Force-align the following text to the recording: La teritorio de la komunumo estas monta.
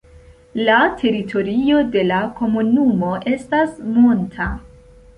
La 0.67 0.77
teritorio 1.01 1.83
de 1.97 2.05
la 2.13 2.23
komunumo 2.41 3.15
estas 3.37 3.81
monta. 4.03 4.53